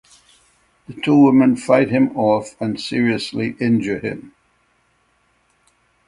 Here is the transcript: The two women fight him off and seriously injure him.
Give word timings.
The 0.87 0.99
two 0.99 1.15
women 1.25 1.55
fight 1.55 1.91
him 1.91 2.17
off 2.17 2.59
and 2.59 2.81
seriously 2.81 3.55
injure 3.59 3.99
him. 3.99 4.33